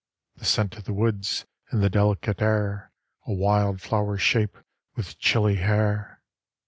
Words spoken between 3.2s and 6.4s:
A wild flower shape with chilly hair.